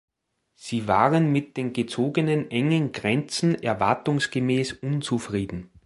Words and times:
Sie 0.55 0.87
waren 0.87 1.31
mit 1.31 1.57
den 1.57 1.73
gezogenen 1.73 2.49
engen 2.49 2.91
Grenzen 2.91 3.61
erwartungsgemäß 3.61 4.73
unzufrieden. 4.73 5.69